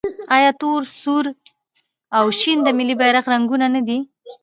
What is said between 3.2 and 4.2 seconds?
رنګونه نه دي؟